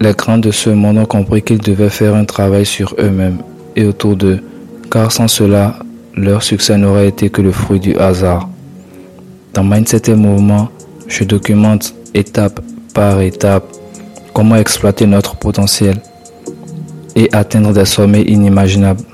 Les 0.00 0.12
grands 0.12 0.38
de 0.38 0.50
ce 0.50 0.70
monde 0.70 0.98
ont 0.98 1.06
compris 1.06 1.42
qu'ils 1.42 1.60
devaient 1.60 1.88
faire 1.90 2.14
un 2.14 2.24
travail 2.24 2.66
sur 2.66 2.94
eux-mêmes 2.98 3.38
et 3.76 3.84
autour 3.84 4.16
d'eux, 4.16 4.40
car 4.90 5.12
sans 5.12 5.28
cela, 5.28 5.76
leur 6.16 6.42
succès 6.42 6.76
n'aurait 6.76 7.08
été 7.08 7.30
que 7.30 7.40
le 7.40 7.52
fruit 7.52 7.80
du 7.80 7.96
hasard. 7.96 8.48
Dans 9.54 9.64
Mindset 9.64 10.10
et 10.10 10.14
Mouvement, 10.14 10.68
je 11.06 11.24
documente 11.24 11.94
étape 12.14 12.60
par 12.94 13.20
étape 13.20 13.64
comment 14.34 14.56
exploiter 14.56 15.06
notre 15.06 15.36
potentiel 15.36 16.00
et 17.14 17.28
atteindre 17.32 17.72
des 17.72 17.84
sommets 17.84 18.22
inimaginables. 18.22 19.04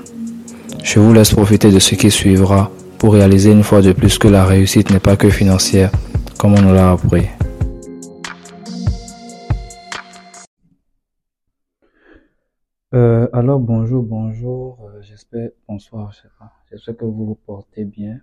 Je 0.83 0.99
vous 0.99 1.13
laisse 1.13 1.31
profiter 1.31 1.71
de 1.71 1.79
ce 1.79 1.95
qui 1.95 2.09
suivra 2.09 2.71
pour 2.97 3.13
réaliser 3.13 3.51
une 3.51 3.63
fois 3.63 3.81
de 3.81 3.91
plus 3.91 4.17
que 4.17 4.27
la 4.27 4.45
réussite 4.45 4.89
n'est 4.91 4.99
pas 4.99 5.15
que 5.15 5.29
financière, 5.29 5.91
comme 6.37 6.55
on 6.55 6.61
nous 6.61 6.73
l'a 6.73 6.91
appris. 6.91 7.27
Euh, 12.93 13.27
alors 13.33 13.59
bonjour, 13.59 14.03
bonjour, 14.03 14.87
euh, 14.89 15.01
j'espère, 15.01 15.49
bonsoir, 15.67 16.11
je 16.11 16.21
sais 16.21 16.29
pas, 16.39 16.51
j'espère 16.69 16.97
que 16.97 17.05
vous 17.05 17.25
vous 17.25 17.35
portez 17.35 17.83
bien. 17.85 18.19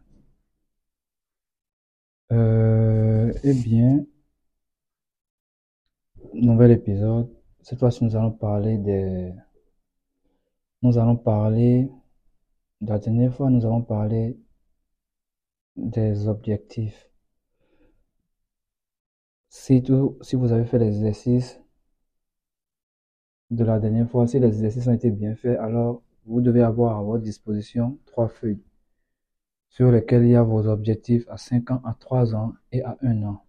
Euh, 2.32 3.32
eh 3.42 3.52
bien, 3.54 4.04
nouvel 6.34 6.70
épisode. 6.70 7.28
Cette 7.62 7.78
fois-ci, 7.80 8.04
nous 8.04 8.14
allons 8.16 8.30
parler 8.30 8.78
des, 8.78 9.32
nous 10.82 10.96
allons 10.98 11.16
parler, 11.16 11.90
la 12.80 12.98
dernière 12.98 13.34
fois, 13.34 13.50
nous 13.50 13.64
avons 13.66 13.82
parlé 13.82 14.38
des 15.76 16.28
objectifs. 16.28 17.08
Si 19.48 19.82
tout, 19.82 20.18
si 20.20 20.36
vous 20.36 20.52
avez 20.52 20.64
fait 20.64 20.78
l'exercice 20.78 21.60
de 23.50 23.64
la 23.64 23.78
dernière 23.78 24.08
fois, 24.10 24.26
si 24.26 24.38
les 24.38 24.48
exercices 24.48 24.86
ont 24.88 24.94
été 24.94 25.10
bien 25.10 25.34
faits, 25.36 25.58
alors 25.58 26.02
vous 26.26 26.40
devez 26.40 26.62
avoir 26.62 26.98
à 26.98 27.02
votre 27.02 27.22
disposition 27.22 27.98
trois 28.06 28.28
feuilles 28.28 28.60
sur 29.68 29.90
lesquelles 29.90 30.24
il 30.24 30.30
y 30.30 30.36
a 30.36 30.42
vos 30.42 30.66
objectifs 30.66 31.26
à 31.28 31.36
5 31.36 31.70
ans, 31.70 31.82
à 31.84 31.94
3 31.94 32.34
ans 32.34 32.54
et 32.72 32.82
à 32.82 32.96
1 33.02 33.22
an. 33.24 33.42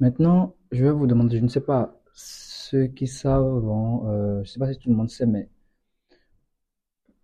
Maintenant, 0.00 0.54
je 0.70 0.84
vais 0.84 0.90
vous 0.92 1.06
demander, 1.06 1.38
je 1.38 1.42
ne 1.42 1.48
sais 1.48 1.60
pas, 1.60 2.00
ceux 2.14 2.86
qui 2.86 3.06
savent, 3.06 3.64
euh, 4.06 4.36
je 4.36 4.40
ne 4.40 4.44
sais 4.44 4.58
pas 4.58 4.72
si 4.72 4.78
tout 4.78 4.90
le 4.90 4.96
monde 4.96 5.10
sait, 5.10 5.26
mais 5.26 5.48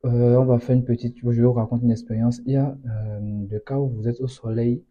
euh, 0.04 0.36
on 0.36 0.44
va 0.44 0.58
faire 0.58 0.76
une 0.76 0.84
petite, 0.84 1.16
je 1.18 1.42
vous 1.42 1.52
raconter 1.52 1.84
une 1.84 1.90
expérience. 1.92 2.40
Il 2.46 2.52
y 2.52 2.56
a 2.56 2.76
euh, 2.86 3.46
le 3.50 3.58
cas 3.60 3.78
où 3.78 3.88
vous 3.88 4.08
êtes 4.08 4.20
au 4.20 4.28
soleil, 4.28 4.84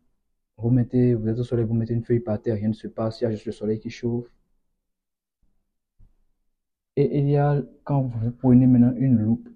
vous 0.58 0.70
mettez, 0.70 1.14
vous 1.14 1.28
êtes 1.30 1.40
au 1.40 1.44
soleil, 1.44 1.66
vous 1.66 1.74
mettez 1.76 1.94
une 1.94 2.04
feuille 2.04 2.20
par 2.22 2.42
terre, 2.42 2.56
rien 2.56 2.70
ne 2.70 2.74
se 2.74 2.88
passe, 2.88 3.22
il 3.22 3.26
y 3.26 3.28
a 3.28 3.32
juste 3.32 3.46
le 3.46 3.52
soleil 3.52 3.80
qui 3.80 3.90
chauffe. 3.90 4.28
Et 6.98 7.20
il 7.20 7.30
y 7.30 7.38
a, 7.38 7.62
quand 7.84 8.02
vous 8.02 8.32
prenez 8.32 8.66
maintenant 8.66 8.96
une 8.98 9.20
loupe 9.20 9.48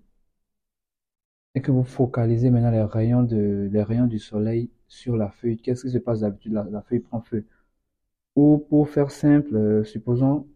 et 1.55 1.61
que 1.61 1.71
vous 1.71 1.83
focalisez 1.83 2.51
maintenant 2.51 2.69
les 2.69 2.83
rayons, 2.83 3.23
de, 3.23 3.67
les 3.71 3.81
rayons 3.81 4.05
du 4.05 4.19
soleil 4.19 4.69
sur 4.87 5.17
la 5.17 5.31
feuille, 5.31 5.57
qu'est-ce 5.57 5.81
qui 5.85 5.91
se 5.91 5.97
passe 5.97 6.19
d'habitude? 6.19 6.53
La, 6.53 6.81
feuille 6.83 6.99
prend 6.99 7.19
feu. 7.21 7.47
Ou 8.35 8.59
pour 8.59 8.87
faire 8.89 9.09
simple, 9.09 9.55
euh, 9.55 9.83
supposons 9.83 10.47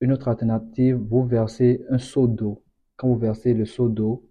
une 0.00 0.12
autre 0.12 0.28
alternative, 0.28 0.94
vous 0.96 1.24
versez 1.24 1.84
un 1.90 1.98
seau 1.98 2.28
d'eau. 2.28 2.62
Quand 2.96 3.08
vous 3.08 3.18
versez 3.18 3.52
le 3.52 3.64
seau 3.64 3.88
d'eau, 3.88 4.24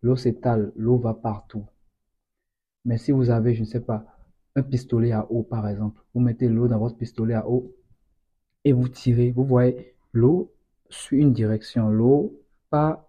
l'eau 0.00 0.16
s'étale, 0.16 0.72
l'eau 0.74 0.96
va 0.96 1.12
partout. 1.12 1.66
Mais 2.86 2.96
si 2.96 3.12
vous 3.12 3.28
avez, 3.28 3.54
je 3.54 3.60
ne 3.60 3.66
sais 3.66 3.80
pas, 3.80 4.06
un 4.56 4.62
pistolet 4.62 5.12
à 5.12 5.30
eau 5.30 5.42
par 5.42 5.68
exemple, 5.68 6.00
vous 6.14 6.20
mettez 6.20 6.48
l'eau 6.48 6.66
dans 6.66 6.78
votre 6.78 6.96
pistolet 6.96 7.34
à 7.34 7.46
eau 7.46 7.76
et 8.64 8.72
vous 8.72 8.88
tirez, 8.88 9.32
vous 9.32 9.44
voyez, 9.44 9.94
l'eau 10.12 10.53
suit 10.94 11.20
une 11.20 11.32
direction. 11.32 11.88
L'eau 11.90 12.40
pas 12.70 13.08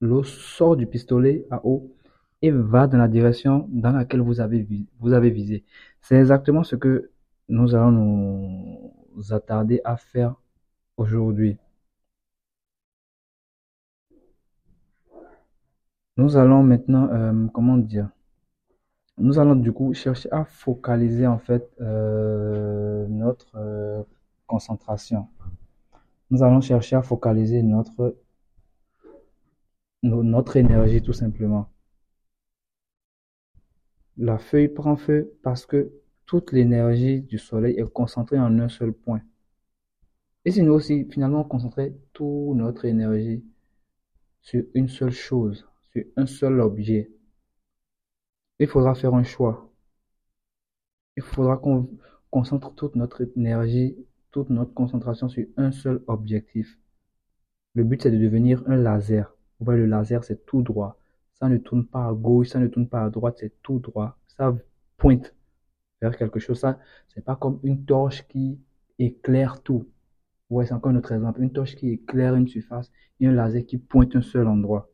l'eau 0.00 0.22
sort 0.24 0.76
du 0.76 0.86
pistolet 0.86 1.46
à 1.50 1.64
eau 1.66 1.94
et 2.42 2.50
va 2.50 2.86
dans 2.86 2.98
la 2.98 3.08
direction 3.08 3.66
dans 3.70 3.92
laquelle 3.92 4.20
vous 4.20 4.40
avez, 4.40 4.66
vous 4.98 5.12
avez 5.12 5.30
visé. 5.30 5.64
C'est 6.00 6.16
exactement 6.16 6.64
ce 6.64 6.76
que 6.76 7.10
nous 7.48 7.74
allons 7.74 8.92
nous 9.14 9.32
attarder 9.32 9.80
à 9.84 9.96
faire 9.96 10.34
aujourd'hui. 10.96 11.58
Nous 16.16 16.36
allons 16.36 16.62
maintenant, 16.62 17.08
euh, 17.12 17.46
comment 17.52 17.76
dire, 17.76 18.08
nous 19.18 19.38
allons 19.38 19.54
du 19.54 19.72
coup 19.72 19.92
chercher 19.94 20.30
à 20.32 20.44
focaliser 20.44 21.26
en 21.26 21.38
fait 21.38 21.70
euh, 21.80 23.06
notre 23.08 23.52
euh, 23.56 24.02
concentration. 24.46 25.28
Nous 26.30 26.42
allons 26.42 26.60
chercher 26.60 26.96
à 26.96 27.02
focaliser 27.02 27.62
notre, 27.62 28.16
notre 30.02 30.56
énergie 30.56 31.02
tout 31.02 31.12
simplement. 31.12 31.70
La 34.16 34.38
feuille 34.38 34.68
prend 34.68 34.96
feu 34.96 35.36
parce 35.42 35.66
que 35.66 35.92
toute 36.26 36.52
l'énergie 36.52 37.22
du 37.22 37.38
soleil 37.38 37.78
est 37.78 37.92
concentrée 37.92 38.38
en 38.38 38.58
un 38.60 38.68
seul 38.68 38.92
point. 38.92 39.22
Et 40.44 40.52
si 40.52 40.62
nous 40.62 40.72
aussi, 40.72 41.04
finalement, 41.10 41.42
concentrer 41.44 41.96
toute 42.12 42.56
notre 42.56 42.84
énergie 42.84 43.44
sur 44.40 44.62
une 44.74 44.88
seule 44.88 45.10
chose, 45.10 45.68
sur 45.92 46.04
un 46.16 46.26
seul 46.26 46.60
objet, 46.60 47.10
il 48.58 48.68
faudra 48.68 48.94
faire 48.94 49.14
un 49.14 49.24
choix. 49.24 49.70
Il 51.16 51.22
faudra 51.22 51.56
qu'on 51.56 51.90
concentre 52.30 52.74
toute 52.74 52.94
notre 52.94 53.22
énergie 53.36 53.96
toute 54.30 54.50
notre 54.50 54.74
concentration 54.74 55.28
sur 55.28 55.46
un 55.56 55.72
seul 55.72 56.02
objectif. 56.06 56.78
Le 57.74 57.84
but, 57.84 58.02
c'est 58.02 58.10
de 58.10 58.18
devenir 58.18 58.62
un 58.66 58.76
laser. 58.76 59.34
Vous 59.58 59.64
voyez, 59.64 59.80
le 59.80 59.86
laser, 59.86 60.24
c'est 60.24 60.44
tout 60.46 60.62
droit. 60.62 60.98
Ça 61.34 61.48
ne 61.48 61.56
tourne 61.56 61.86
pas 61.86 62.06
à 62.06 62.12
gauche, 62.12 62.48
ça 62.48 62.58
ne 62.58 62.68
tourne 62.68 62.88
pas 62.88 63.04
à 63.04 63.10
droite, 63.10 63.36
c'est 63.38 63.62
tout 63.62 63.78
droit. 63.78 64.18
Ça 64.26 64.56
pointe 64.96 65.34
vers 66.00 66.16
quelque 66.16 66.38
chose. 66.38 66.58
Ça, 66.60 66.78
c'est 67.08 67.24
pas 67.24 67.36
comme 67.36 67.60
une 67.62 67.84
torche 67.84 68.26
qui 68.28 68.58
éclaire 68.98 69.62
tout. 69.62 69.86
Vous 70.48 70.56
voyez, 70.56 70.68
c'est 70.68 70.74
encore 70.74 70.92
un 70.92 70.96
autre 70.96 71.12
exemple. 71.12 71.42
Une 71.42 71.52
torche 71.52 71.76
qui 71.76 71.90
éclaire 71.90 72.34
une 72.34 72.48
surface 72.48 72.90
et 73.20 73.26
un 73.26 73.32
laser 73.32 73.64
qui 73.64 73.78
pointe 73.78 74.16
un 74.16 74.22
seul 74.22 74.46
endroit. 74.48 74.90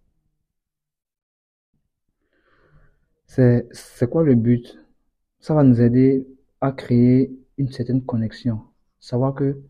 C'est 3.27 4.09
quoi 4.11 4.23
le 4.23 4.35
but? 4.35 4.79
Ça 5.41 5.55
va 5.55 5.63
nous 5.63 5.81
aider 5.81 6.27
à 6.61 6.73
créer 6.73 7.37
une 7.59 7.71
certaine 7.71 8.05
connexion 8.05 8.63
savoir 9.06 9.34
que 9.34 9.62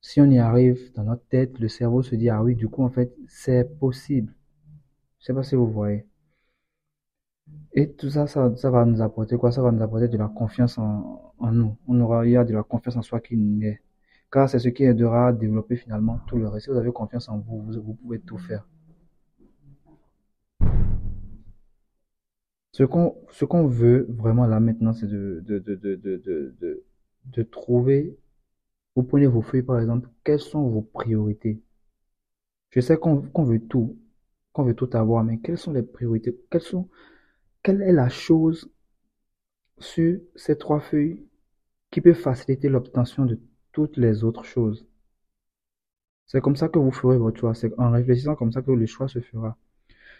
si 0.00 0.20
on 0.22 0.30
y 0.30 0.38
arrive 0.38 0.92
dans 0.94 1.04
notre 1.04 1.26
tête, 1.28 1.58
le 1.58 1.68
cerveau 1.68 2.02
se 2.02 2.14
dit, 2.14 2.30
ah 2.30 2.42
oui, 2.42 2.54
du 2.56 2.68
coup, 2.68 2.82
en 2.82 2.90
fait, 2.90 3.14
c'est 3.28 3.78
possible. 3.78 4.34
Je 5.18 5.26
sais 5.26 5.34
pas 5.34 5.42
si 5.42 5.54
vous 5.54 5.70
voyez. 5.70 6.06
Et 7.72 7.92
tout 7.92 8.10
ça, 8.10 8.26
ça, 8.26 8.48
va 8.70 8.84
nous 8.86 9.02
apporter 9.02 9.36
quoi? 9.36 9.52
Ça 9.52 9.62
va 9.62 9.70
nous 9.70 9.82
apporter 9.82 10.08
de 10.08 10.16
la 10.16 10.28
confiance 10.28 10.78
en, 10.78 11.32
nous. 11.52 11.76
On 11.88 12.00
aura, 12.00 12.26
il 12.26 12.32
y 12.32 12.36
a 12.36 12.44
de 12.44 12.54
la 12.54 12.62
confiance 12.62 12.96
en 12.96 13.02
soi 13.02 13.20
qui 13.20 13.36
naît. 13.36 13.82
Car 14.32 14.48
c'est 14.48 14.58
ce 14.58 14.68
qui 14.68 14.84
aidera 14.84 15.28
à 15.28 15.32
développer 15.32 15.76
finalement 15.76 16.20
tout 16.26 16.36
le 16.38 16.48
reste. 16.48 16.66
Si 16.66 16.70
vous 16.70 16.78
avez 16.78 16.92
confiance 16.92 17.28
en 17.28 17.38
vous, 17.38 17.62
vous, 17.82 17.94
pouvez 17.94 18.20
tout 18.20 18.38
faire. 18.38 18.66
Ce 22.72 22.84
qu'on, 22.84 23.16
ce 23.30 23.44
qu'on 23.44 23.66
veut 23.66 24.06
vraiment 24.08 24.46
là 24.46 24.58
maintenant, 24.60 24.92
c'est 24.94 25.08
de, 25.08 25.44
de, 25.46 25.58
de, 25.58 25.74
de, 25.74 25.96
de, 26.60 26.84
de 27.26 27.42
trouver 27.42 28.16
vous 28.94 29.02
prenez 29.02 29.26
vos 29.26 29.42
feuilles, 29.42 29.62
par 29.62 29.80
exemple, 29.80 30.08
quelles 30.24 30.40
sont 30.40 30.68
vos 30.68 30.82
priorités? 30.82 31.62
Je 32.70 32.80
sais 32.80 32.96
qu'on 32.96 33.44
veut 33.44 33.60
tout, 33.60 33.98
qu'on 34.52 34.64
veut 34.64 34.74
tout 34.74 34.90
avoir, 34.92 35.24
mais 35.24 35.38
quelles 35.38 35.58
sont 35.58 35.72
les 35.72 35.82
priorités? 35.82 36.38
Quelles 36.50 36.60
sont, 36.62 36.88
quelle 37.62 37.82
est 37.82 37.92
la 37.92 38.08
chose 38.08 38.70
sur 39.78 40.20
ces 40.36 40.56
trois 40.56 40.80
feuilles 40.80 41.24
qui 41.90 42.00
peut 42.00 42.14
faciliter 42.14 42.68
l'obtention 42.68 43.24
de 43.26 43.40
toutes 43.72 43.96
les 43.96 44.24
autres 44.24 44.44
choses? 44.44 44.86
C'est 46.26 46.40
comme 46.40 46.56
ça 46.56 46.68
que 46.68 46.78
vous 46.78 46.92
ferez 46.92 47.18
votre 47.18 47.40
choix. 47.40 47.54
C'est 47.54 47.76
en 47.78 47.90
réfléchissant 47.90 48.36
comme 48.36 48.52
ça 48.52 48.62
que 48.62 48.70
le 48.70 48.86
choix 48.86 49.08
se 49.08 49.18
fera. 49.20 49.56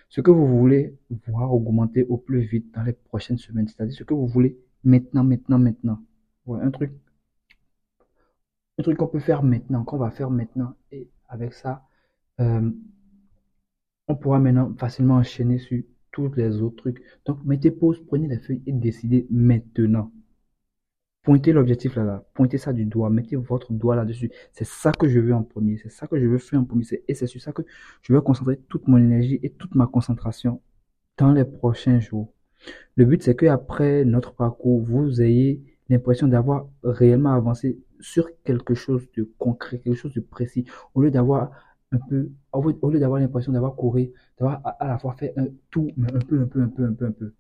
Ce 0.09 0.21
que 0.21 0.33
vous 0.33 0.59
voulez 0.59 0.99
voir 1.29 1.55
augmenter 1.55 2.05
au 2.07 2.17
plus 2.17 2.41
vite 2.41 2.75
dans 2.75 2.83
les 2.83 2.93
prochaines 2.95 3.39
semaines, 3.39 3.69
c'est-à-dire 3.69 3.95
ce 3.95 4.03
que 4.03 4.15
vous 4.15 4.27
voulez 4.27 4.59
maintenant, 4.83 5.23
maintenant, 5.23 5.61
maintenant. 5.61 6.01
Un 6.49 6.73
truc 6.73 6.91
truc 8.83 8.99
qu'on 8.99 9.09
peut 9.09 9.21
faire 9.21 9.43
maintenant, 9.43 9.85
qu'on 9.85 9.99
va 9.99 10.11
faire 10.11 10.31
maintenant. 10.31 10.75
Et 10.93 11.09
avec 11.29 11.55
ça, 11.55 11.85
euh, 12.41 12.71
on 14.09 14.17
pourra 14.17 14.39
maintenant 14.39 14.75
facilement 14.79 15.17
enchaîner 15.17 15.59
sur 15.59 15.83
tous 16.13 16.33
les 16.35 16.63
autres 16.63 16.77
trucs. 16.77 17.03
Donc, 17.27 17.39
mettez 17.45 17.71
pause, 17.71 18.03
prenez 18.07 18.29
les 18.29 18.39
feuilles 18.39 18.63
et 18.67 18.73
décidez 18.73 19.27
maintenant. 19.31 20.13
Pointez 21.23 21.53
l'objectif 21.53 21.97
là-là, 21.97 22.25
pointez 22.33 22.57
ça 22.57 22.73
du 22.73 22.87
doigt, 22.87 23.11
mettez 23.11 23.37
votre 23.37 23.75
doigt 23.75 23.95
là-dessus. 23.95 24.31
C'est 24.53 24.65
ça 24.65 24.91
que 24.91 25.07
je 25.07 25.21
veux 25.21 25.35
en 25.35 25.43
premier, 25.43 25.77
c'est 25.77 25.91
ça 25.91 26.07
que 26.07 26.19
je 26.19 26.27
veux 26.27 26.39
faire 26.39 26.61
en 26.61 26.65
premier, 26.65 26.85
et 27.09 27.15
c'est 27.15 27.27
sur 27.27 27.43
ça 27.43 27.53
que 27.53 27.63
je 28.01 28.13
veux 28.15 28.23
concentrer 28.23 28.59
toute 28.69 28.89
mon 28.89 28.97
énergie 28.97 29.39
et 29.43 29.51
toute 29.51 29.75
ma 29.75 29.87
concentration 29.87 30.63
dans 31.19 31.33
les 31.33 31.45
prochains 31.45 32.01
jours. 32.01 32.33
Le 32.97 33.05
but, 33.05 33.23
c'est 33.23 33.35
que 33.35 33.47
après 33.47 34.05
notre 34.05 34.35
parcours, 34.35 34.81
vous 34.81 35.21
ayez 35.21 35.63
l'impression 35.91 36.29
d'avoir 36.29 36.69
réellement 36.83 37.35
avancé 37.35 37.79
sur 38.01 38.29
quelque 38.45 38.75
chose 38.75 39.07
de 39.17 39.31
concret, 39.39 39.81
quelque 39.81 39.97
chose 39.97 40.15
de 40.15 40.21
précis, 40.21 40.65
au 40.95 41.03
lieu 41.03 41.11
d'avoir 41.11 41.51
un 41.93 41.99
peu, 41.99 42.31
au 42.53 42.91
lieu 42.91 43.01
d'avoir 43.01 43.21
l'impression 43.21 43.53
d'avoir 43.53 43.75
couru, 43.75 44.13
d'avoir 44.39 44.61
à, 44.65 44.87
la 44.87 44.99
fois 44.99 45.15
fait 45.15 45.35
un 45.37 45.49
tout, 45.71 45.91
mais 45.97 46.13
un 46.15 46.21
peu, 46.21 46.41
un 46.41 46.47
peu, 46.47 46.63
un 46.63 46.69
peu, 46.69 46.85
un 46.85 46.93
peu, 46.95 47.07
un 47.07 47.13
peu. 47.13 47.35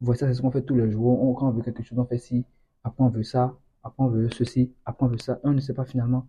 Vous 0.00 0.14
c'est 0.14 0.32
ce 0.34 0.42
qu'on 0.42 0.50
fait 0.50 0.62
tous 0.62 0.76
les 0.76 0.90
jours. 0.90 1.22
On, 1.22 1.34
quand 1.34 1.48
on 1.48 1.52
veut 1.52 1.62
quelque 1.62 1.82
chose, 1.82 1.98
on 1.98 2.04
fait 2.04 2.18
ci, 2.18 2.44
après 2.84 3.02
on 3.04 3.08
veut 3.08 3.22
ça, 3.22 3.58
après 3.82 4.02
on 4.04 4.08
veut 4.08 4.28
ceci, 4.30 4.72
après 4.84 5.06
on 5.06 5.08
veut 5.08 5.18
ça. 5.18 5.40
on 5.42 5.52
ne 5.52 5.60
sait 5.60 5.74
pas 5.74 5.86
finalement, 5.86 6.28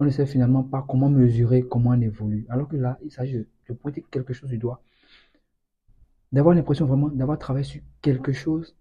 on 0.00 0.04
ne 0.04 0.10
sait 0.10 0.26
finalement 0.26 0.62
pas 0.62 0.84
comment 0.88 1.08
mesurer, 1.10 1.62
comment 1.62 1.90
on 1.90 2.00
évolue. 2.00 2.46
Alors 2.48 2.68
que 2.68 2.76
là, 2.76 2.98
il 3.04 3.10
s'agit 3.10 3.46
de 3.68 3.74
pointer 3.74 4.04
quelque 4.10 4.32
chose 4.32 4.50
du 4.50 4.58
doigt, 4.58 4.82
d'avoir 6.32 6.54
l'impression 6.54 6.86
vraiment 6.86 7.08
d'avoir 7.08 7.38
travaillé 7.38 7.64
sur 7.64 7.82
quelque 8.02 8.32
chose 8.32 8.76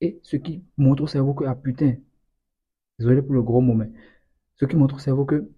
et 0.00 0.18
ce 0.22 0.36
qui 0.36 0.64
montre 0.78 1.02
au 1.02 1.06
cerveau 1.06 1.34
que, 1.34 1.44
ah 1.44 1.54
putain, 1.54 1.96
désolé 2.98 3.22
pour 3.22 3.32
le 3.32 3.42
gros 3.42 3.62
moment, 3.62 3.86
ce 4.56 4.66
qui 4.66 4.76
montre 4.76 4.96
au 4.96 4.98
cerveau 4.98 5.24
que, 5.24 5.50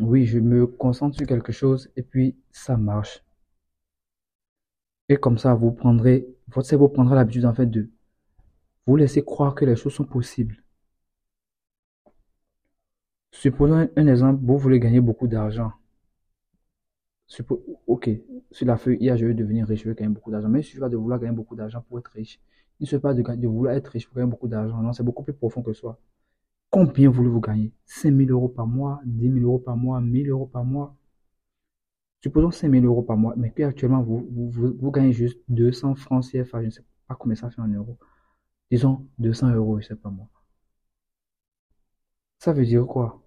oui, 0.00 0.26
je 0.26 0.38
me 0.40 0.66
concentre 0.66 1.16
sur 1.16 1.26
quelque 1.26 1.52
chose 1.52 1.90
et 1.96 2.02
puis 2.02 2.36
ça 2.52 2.76
marche. 2.76 3.24
Et 5.08 5.16
comme 5.16 5.38
ça, 5.38 5.54
vous 5.54 5.70
prendrez, 5.70 6.26
votre 6.48 6.66
cerveau 6.66 6.88
prendra 6.88 7.14
l'habitude 7.14 7.44
en 7.44 7.54
fait 7.54 7.66
de 7.66 7.88
vous 8.86 8.96
laisser 8.96 9.24
croire 9.24 9.54
que 9.54 9.64
les 9.64 9.76
choses 9.76 9.94
sont 9.94 10.04
possibles. 10.04 10.62
Supposons 13.32 13.88
un 13.96 14.06
exemple, 14.06 14.44
vous 14.44 14.56
voulez 14.58 14.78
gagner 14.78 15.00
beaucoup 15.00 15.26
d'argent. 15.26 15.72
Ok, 17.86 18.10
sur 18.52 18.66
la 18.66 18.76
feuille 18.76 19.10
a 19.10 19.16
je 19.16 19.26
veux 19.26 19.34
devenir 19.34 19.66
riche, 19.66 19.82
je 19.82 19.88
veux 19.88 19.94
gagner 19.94 20.14
beaucoup 20.14 20.30
d'argent. 20.30 20.48
Mais 20.48 20.60
il 20.60 20.64
suffit 20.64 20.80
de 20.80 20.96
vouloir 20.96 21.18
gagner 21.18 21.34
beaucoup 21.34 21.56
d'argent 21.56 21.82
pour 21.88 21.98
être 21.98 22.10
riche. 22.12 22.38
Il 22.82 22.86
ne 22.86 22.88
suffit 22.88 23.00
pas 23.00 23.14
de, 23.14 23.46
vouloir 23.46 23.74
être 23.74 23.86
riche 23.86 24.08
pour 24.08 24.16
gagner 24.16 24.28
beaucoup 24.28 24.48
d'argent. 24.48 24.82
Non, 24.82 24.92
c'est 24.92 25.04
beaucoup 25.04 25.22
plus 25.22 25.32
profond 25.32 25.62
que 25.62 25.72
soi. 25.72 26.00
Combien 26.68 27.08
voulez-vous 27.10 27.40
gagner? 27.40 27.72
5 27.86 28.12
000 28.12 28.30
euros 28.30 28.48
par 28.48 28.66
mois, 28.66 29.00
10 29.06 29.32
000 29.34 29.46
euros 29.46 29.60
par 29.60 29.76
mois, 29.76 29.98
1 29.98 30.12
000 30.12 30.26
euros 30.30 30.46
par 30.46 30.64
mois 30.64 30.96
Supposons 32.20 32.50
5 32.50 32.72
000 32.72 32.84
euros 32.84 33.02
par 33.02 33.16
mois, 33.16 33.34
mais 33.36 33.52
que 33.52 33.62
actuellement 33.62 34.02
vous, 34.02 34.26
vous, 34.32 34.50
vous, 34.76 34.90
gagnez 34.90 35.12
juste 35.12 35.38
200 35.48 35.94
francs 35.94 36.24
CFA, 36.24 36.60
je 36.62 36.66
ne 36.66 36.70
sais 36.70 36.84
pas 37.06 37.14
combien 37.14 37.36
ça 37.36 37.50
fait 37.50 37.60
en 37.60 37.68
euros. 37.68 37.98
Disons 38.70 39.06
200 39.18 39.54
euros, 39.54 39.78
je 39.80 39.84
ne 39.86 39.88
sais 39.90 39.96
pas 39.96 40.10
moi. 40.10 40.28
Ça 42.40 42.52
veut 42.52 42.64
dire 42.66 42.84
quoi? 42.86 43.22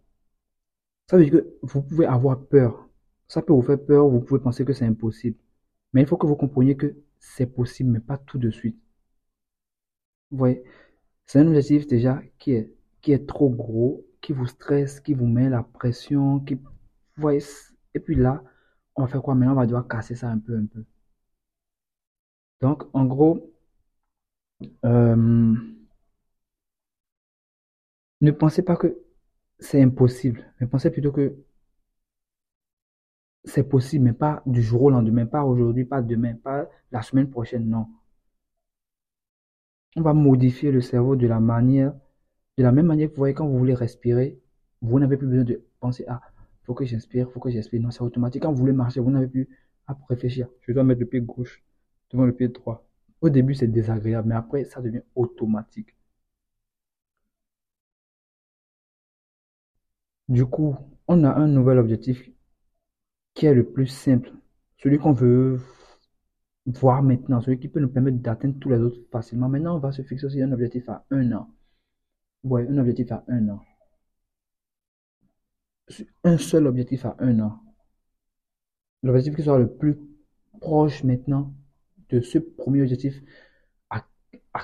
Ça 1.09 1.17
veut 1.17 1.23
dire 1.23 1.33
que 1.33 1.57
vous 1.61 1.81
pouvez 1.81 2.05
avoir 2.05 2.39
peur. 2.45 2.89
Ça 3.29 3.41
peut 3.41 3.53
vous 3.53 3.61
faire 3.61 3.83
peur, 3.83 4.07
vous 4.09 4.19
pouvez 4.21 4.41
penser 4.41 4.65
que 4.65 4.73
c'est 4.73 4.85
impossible. 4.85 5.37
Mais 5.93 6.01
il 6.01 6.07
faut 6.07 6.17
que 6.17 6.27
vous 6.27 6.35
compreniez 6.35 6.75
que 6.75 6.95
c'est 7.19 7.47
possible, 7.47 7.91
mais 7.91 7.99
pas 8.01 8.17
tout 8.17 8.37
de 8.37 8.49
suite. 8.51 8.77
Voyez, 10.37 10.63
c'est 11.25 11.39
un 11.39 11.47
objectif 11.47 11.87
déjà 11.87 12.21
qui 12.39 12.53
est, 12.53 12.73
qui 13.01 13.11
est 13.13 13.27
trop 13.27 13.49
gros, 13.49 14.05
qui 14.21 14.33
vous 14.33 14.47
stresse, 14.47 14.99
qui 14.99 15.13
vous 15.13 15.27
met 15.27 15.49
la 15.49 15.63
pression, 15.63 16.39
qui, 16.39 16.55
vous 16.55 16.61
voyez, 17.17 17.41
et 17.93 17.99
puis 17.99 18.15
là, 18.15 18.43
on 18.95 19.03
va 19.03 19.07
faire 19.07 19.21
quoi 19.21 19.35
maintenant? 19.35 19.53
On 19.53 19.55
va 19.55 19.65
devoir 19.65 19.87
casser 19.87 20.15
ça 20.15 20.29
un 20.29 20.39
peu, 20.39 20.57
un 20.57 20.65
peu. 20.65 20.83
Donc, 22.61 22.83
en 22.93 23.05
gros, 23.05 23.49
euh, 24.85 25.55
ne 28.21 28.31
pensez 28.31 28.63
pas 28.63 28.75
que 28.75 28.97
c'est 29.59 29.81
impossible, 29.81 30.43
mais 30.59 30.67
pensez 30.67 30.91
plutôt 30.91 31.11
que 31.11 31.35
c'est 33.45 33.67
possible, 33.69 34.05
mais 34.05 34.13
pas 34.13 34.41
du 34.45 34.61
jour 34.61 34.83
au 34.83 34.89
lendemain, 34.89 35.25
pas 35.25 35.43
aujourd'hui, 35.43 35.85
pas 35.85 36.01
demain, 36.01 36.35
pas 36.35 36.67
la 36.91 37.01
semaine 37.01 37.29
prochaine, 37.29 37.69
non. 37.69 37.87
On 39.95 40.01
va 40.01 40.13
modifier 40.13 40.71
le 40.71 40.81
cerveau 40.81 41.15
de 41.15 41.27
la 41.27 41.39
manière, 41.39 41.93
de 42.57 42.63
la 42.63 42.71
même 42.71 42.85
manière 42.85 43.09
que 43.09 43.13
vous 43.13 43.19
voyez 43.19 43.33
quand 43.33 43.47
vous 43.47 43.57
voulez 43.57 43.73
respirer, 43.73 44.39
vous 44.81 44.99
n'avez 44.99 45.17
plus 45.17 45.27
besoin 45.27 45.43
de 45.43 45.61
penser 45.79 46.05
à 46.07 46.21
faut 46.65 46.73
que 46.73 46.85
j'inspire, 46.85 47.31
faut 47.31 47.39
que 47.39 47.49
j'inspire. 47.49 47.81
Non, 47.81 47.91
c'est 47.91 48.01
automatique. 48.01 48.41
Quand 48.41 48.51
vous 48.51 48.57
voulez 48.57 48.73
marcher, 48.73 48.99
vous 48.99 49.11
n'avez 49.11 49.27
plus 49.27 49.47
à 49.87 49.97
réfléchir. 50.09 50.47
Je 50.61 50.71
dois 50.73 50.83
mettre 50.83 51.01
le 51.01 51.05
pied 51.07 51.21
gauche 51.21 51.63
devant 52.11 52.25
le 52.25 52.33
pied 52.33 52.47
droit. 52.49 52.87
Au 53.21 53.29
début, 53.29 53.53
c'est 53.53 53.67
désagréable, 53.67 54.27
mais 54.29 54.35
après, 54.35 54.65
ça 54.65 54.81
devient 54.81 55.01
automatique. 55.15 55.95
Du 60.27 60.45
coup, 60.45 60.75
on 61.07 61.23
a 61.23 61.33
un 61.33 61.47
nouvel 61.47 61.77
objectif 61.79 62.29
qui 63.33 63.45
est 63.45 63.53
le 63.53 63.65
plus 63.65 63.87
simple, 63.87 64.31
celui 64.77 64.97
qu'on 64.97 65.13
veut 65.13 65.59
voir 66.65 67.03
maintenant, 67.03 67.41
celui 67.41 67.59
qui 67.59 67.67
peut 67.67 67.79
nous 67.79 67.89
permettre 67.89 68.17
d'atteindre 68.17 68.57
tous 68.59 68.69
les 68.69 68.79
autres 68.79 68.99
facilement. 69.11 69.49
Maintenant, 69.49 69.75
on 69.75 69.79
va 69.79 69.91
se 69.91 70.01
fixer 70.01 70.25
aussi 70.25 70.41
un 70.41 70.51
objectif 70.51 70.89
à 70.89 71.05
un 71.11 71.31
an. 71.33 71.47
Ouais, 72.43 72.67
un 72.67 72.77
objectif 72.77 73.11
à 73.11 73.23
un 73.27 73.49
an. 73.49 73.61
Un 76.23 76.37
seul 76.37 76.67
objectif 76.67 77.05
à 77.05 77.15
un 77.19 77.39
an. 77.39 77.59
L'objectif 79.03 79.35
qui 79.35 79.43
sera 79.43 79.59
le 79.59 79.71
plus 79.71 79.97
proche 80.59 81.03
maintenant 81.03 81.53
de 82.09 82.21
ce 82.21 82.39
premier 82.39 82.81
objectif 82.81 83.21
à, 83.89 84.03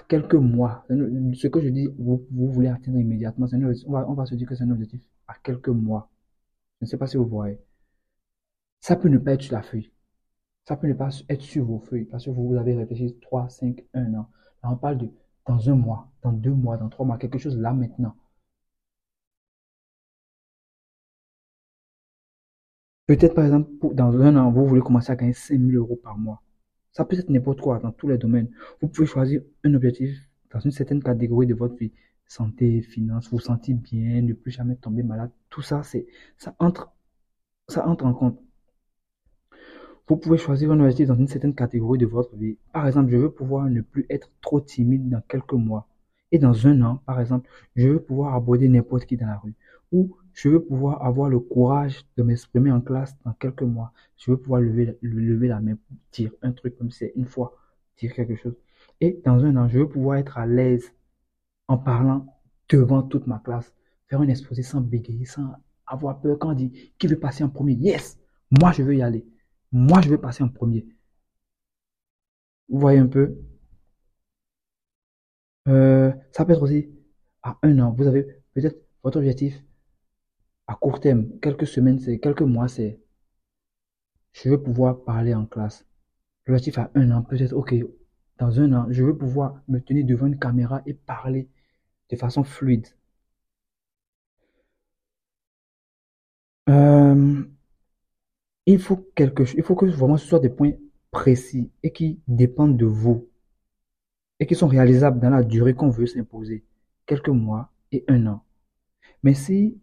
quelques 0.08 0.36
mois. 0.36 0.86
Ce 0.90 1.48
que 1.48 1.62
je 1.62 1.70
dis, 1.70 1.88
vous, 2.00 2.26
voulez 2.32 2.70
atteindre 2.70 3.00
immédiatement. 3.00 3.48
on, 3.52 3.92
va, 3.92 4.10
on 4.10 4.14
va 4.14 4.26
se 4.26 4.36
dire 4.36 4.48
que 4.48 4.56
c'est 4.56 4.64
un 4.64 4.72
objectif 4.72 5.02
à 5.28 5.36
quelques 5.44 5.70
mois. 5.70 6.10
Je 6.80 6.86
ne 6.86 6.90
sais 6.90 6.98
pas 6.98 7.08
si 7.08 7.18
vous 7.18 7.28
voyez. 7.28 7.60
Ça 8.80 8.96
peut 8.96 9.10
ne 9.10 9.18
pas 9.18 9.34
être 9.34 9.44
sur 9.44 9.54
la 9.54 9.62
feuille. 9.62 9.92
Ça 10.66 10.76
peut 10.76 10.88
ne 10.88 10.94
pas 10.94 11.10
être 11.30 11.42
sur 11.42 11.66
vos 11.66 11.80
feuilles 11.80 12.06
parce 12.06 12.26
que 12.26 12.32
vous 12.32 12.56
avez 12.56 12.76
réfléchi 12.76 13.16
3, 13.22 13.50
5, 13.50 13.84
1 13.94 14.14
an. 14.16 14.30
Là, 14.64 14.72
on 14.72 14.78
parle 14.78 14.98
de 14.98 15.10
dans 15.46 15.70
un 15.70 15.76
mois, 15.76 16.10
dans 16.24 16.32
deux 16.32 16.54
mois, 16.54 16.78
dans 16.78 16.90
trois 16.90 17.06
mois, 17.06 17.18
quelque 17.18 17.38
chose 17.40 17.58
là 17.58 17.74
maintenant. 17.74 18.16
Peut-être 23.06 23.36
par 23.36 23.46
exemple, 23.46 23.70
dans 23.94 24.20
un 24.22 24.36
an, 24.38 24.52
vous 24.52 24.66
voulez 24.68 24.82
commencer 24.82 25.12
à 25.12 25.16
gagner 25.16 25.34
5000 25.34 25.76
euros 25.76 25.98
par 25.98 26.18
mois. 26.18 26.42
Ça 26.94 27.06
peut 27.06 27.18
être 27.18 27.30
n'importe 27.30 27.62
quoi 27.62 27.80
dans 27.80 27.92
tous 27.92 28.08
les 28.08 28.18
domaines. 28.18 28.50
Vous 28.82 28.88
pouvez 28.88 29.08
choisir 29.08 29.42
un 29.64 29.74
objectif 29.74 30.18
dans 30.52 30.60
une 30.60 30.72
certaine 30.72 31.02
catégorie 31.04 31.48
de 31.48 31.54
votre 31.54 31.76
vie. 31.76 31.92
Santé, 32.28 32.82
finances, 32.82 33.30
vous 33.30 33.40
sentir 33.40 33.76
bien, 33.78 34.22
ne 34.22 34.34
plus 34.34 34.52
jamais 34.52 34.76
tomber 34.78 35.04
malade. 35.04 35.32
Tout 35.50 35.62
ça, 35.62 35.84
c'est, 35.84 36.08
ça 36.38 36.56
entre, 36.60 36.92
ça 37.68 37.88
entre 37.88 38.06
en 38.06 38.14
compte. 38.14 38.40
Vous 40.12 40.18
pouvez 40.18 40.38
choisir 40.38 40.70
un 40.74 40.80
objectif 40.82 41.08
dans 41.08 41.16
une 41.16 41.30
certaine 41.30 41.56
catégorie 41.56 41.98
de 41.98 42.06
votre 42.06 42.36
vie. 42.36 42.58
Par 42.74 42.86
exemple, 42.86 43.12
je 43.12 43.16
veux 43.16 43.32
pouvoir 43.32 43.70
ne 43.70 43.80
plus 43.80 44.06
être 44.10 44.30
trop 44.42 44.60
timide 44.60 45.08
dans 45.08 45.22
quelques 45.22 45.54
mois. 45.54 45.88
Et 46.34 46.38
dans 46.38 46.68
un 46.68 46.82
an, 46.82 47.02
par 47.06 47.22
exemple, 47.22 47.50
je 47.78 47.88
veux 47.88 48.02
pouvoir 48.02 48.36
aborder 48.36 48.68
n'importe 48.68 49.06
qui 49.06 49.16
dans 49.16 49.28
la 49.28 49.38
rue. 49.38 49.54
Ou 49.94 50.18
je 50.34 50.50
veux 50.50 50.62
pouvoir 50.62 51.02
avoir 51.06 51.30
le 51.30 51.40
courage 51.40 52.06
de 52.18 52.24
m'exprimer 52.24 52.74
en 52.74 52.82
classe 52.82 53.16
dans 53.24 53.32
quelques 53.32 53.62
mois. 53.62 53.94
Je 54.18 54.32
veux 54.32 54.38
pouvoir 54.38 54.60
lever, 54.60 54.98
lever 55.02 55.48
la 55.48 55.62
main 55.62 55.76
pour 55.76 55.96
dire 56.12 56.34
un 56.42 56.52
truc 56.52 56.78
comme 56.78 56.92
c'est 56.92 57.14
une 57.16 57.24
fois, 57.26 57.56
dire 57.98 58.12
quelque 58.14 58.36
chose. 58.36 58.58
Et 59.00 59.22
dans 59.24 59.46
un 59.46 59.56
an, 59.56 59.70
je 59.70 59.80
veux 59.80 59.88
pouvoir 59.88 60.18
être 60.18 60.38
à 60.38 60.46
l'aise 60.46 60.92
en 61.70 61.78
parlant 61.78 62.26
devant 62.68 63.02
toute 63.02 63.28
ma 63.28 63.40
classe, 63.40 63.74
faire 64.10 64.22
une 64.22 64.30
exposé 64.30 64.62
sans 64.62 64.82
bégayer, 64.82 65.24
sans 65.24 65.54
avoir 65.88 66.20
peur 66.20 66.38
quand 66.38 66.50
on 66.50 66.54
dit 66.54 66.92
qui 67.00 67.08
veut 67.08 67.18
passer 67.18 67.46
en 67.46 67.50
premier? 67.50 67.76
Yes, 67.76 68.20
moi 68.60 68.74
je 68.74 68.84
veux 68.84 68.98
y 68.98 69.02
aller. 69.02 69.26
Moi 69.74 70.02
je 70.02 70.10
veux 70.10 70.18
passer 70.22 70.44
en 70.44 70.50
premier. 70.50 70.86
Vous 72.70 72.80
voyez 72.80 72.98
un 73.00 73.06
peu 73.08 73.38
euh, 75.68 76.12
Ça 76.32 76.46
peut 76.46 76.54
être 76.54 76.62
aussi 76.64 76.90
à 77.44 77.58
un 77.64 77.80
an. 77.80 77.92
Vous 77.92 78.08
avez 78.08 78.24
peut-être 78.54 78.78
votre 79.04 79.18
objectif 79.18 79.62
à 80.68 80.76
court 80.76 81.00
terme, 81.00 81.28
quelques 81.42 81.68
semaines, 81.68 82.00
c'est 82.00 82.20
quelques 82.20 82.42
mois, 82.42 82.68
c'est 82.68 83.00
je 84.34 84.50
veux 84.50 84.62
pouvoir 84.62 85.04
parler 85.04 85.34
en 85.34 85.46
classe. 85.46 85.86
L'objectif 86.46 86.78
à 86.78 86.92
un 86.96 87.12
an, 87.12 87.24
peut-être, 87.24 87.54
ok, 87.54 87.76
dans 88.38 88.60
un 88.60 88.74
an, 88.74 88.88
je 88.90 89.04
veux 89.04 89.18
pouvoir 89.18 89.62
me 89.68 89.80
tenir 89.80 90.06
devant 90.06 90.28
une 90.28 90.40
caméra 90.40 90.82
et 90.86 90.94
parler 90.94 91.50
de 92.10 92.16
façon 92.18 92.44
fluide. 92.44 92.88
Euh, 96.70 97.44
il 98.66 98.80
faut 98.80 98.98
quelque 99.16 99.44
il 99.56 99.64
faut 99.64 99.76
que 99.76 99.86
vraiment 99.86 100.18
ce 100.18 100.28
soit 100.28 100.40
des 100.40 100.50
points 100.50 100.74
précis 101.12 101.72
et 101.84 101.92
qui 101.92 102.20
dépendent 102.28 102.78
de 102.78 102.86
vous 102.86 103.28
et 104.40 104.46
qui 104.48 104.56
sont 104.56 104.68
réalisables 104.68 105.20
dans 105.20 105.30
la 105.30 105.44
durée 105.44 105.76
qu'on 105.76 105.90
veut 105.90 106.08
s'imposer, 106.08 106.64
quelques 107.06 107.30
mois 107.30 107.72
et 107.92 108.04
un 108.08 108.26
an. 108.28 108.44
Mais 109.24 109.34
si 109.36 109.80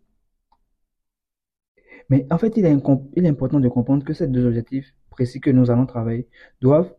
mais 2.09 2.27
en 2.31 2.39
fait, 2.39 2.57
il 2.57 2.65
est, 2.65 2.77
il 3.17 3.27
est 3.27 3.29
important 3.29 3.61
de 3.61 3.69
comprendre 3.69 4.05
que 4.05 4.15
ces 4.15 4.27
deux 4.27 4.47
objectifs 4.47 4.95
précis 5.11 5.41
que 5.41 5.51
nous 5.51 5.71
allons 5.71 5.87
travailler 5.87 6.29
doivent 6.61 6.95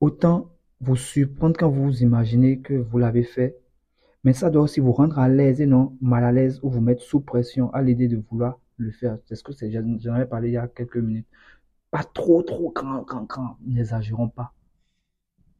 autant 0.00 0.52
vous 0.80 0.96
surprendre 0.96 1.56
quand 1.58 1.70
vous 1.70 2.02
imaginez 2.02 2.60
que 2.60 2.74
vous 2.74 2.98
l'avez 2.98 3.24
fait, 3.24 3.56
mais 4.24 4.32
ça 4.32 4.50
doit 4.50 4.62
aussi 4.62 4.80
vous 4.80 4.92
rendre 4.92 5.18
à 5.18 5.28
l'aise 5.28 5.60
et 5.60 5.66
non 5.66 5.96
mal 6.00 6.24
à 6.24 6.32
l'aise 6.32 6.60
ou 6.62 6.70
vous 6.70 6.80
mettre 6.80 7.02
sous 7.02 7.20
pression 7.20 7.72
à 7.72 7.82
l'idée 7.82 8.08
de 8.08 8.22
vouloir 8.30 8.60
le 8.78 8.90
faire. 8.90 9.18
C'est 9.26 9.34
ce 9.36 9.42
que 9.42 9.52
j'en 10.00 10.14
avais 10.14 10.26
parlé 10.26 10.48
il 10.48 10.52
y 10.52 10.56
a 10.56 10.68
quelques 10.68 10.96
minutes. 10.96 11.26
Pas 11.90 12.04
trop, 12.04 12.42
trop 12.42 12.70
grand, 12.72 13.02
grand, 13.02 13.24
grand. 13.24 13.56
N'exagérons 13.66 14.28
pas. 14.28 14.52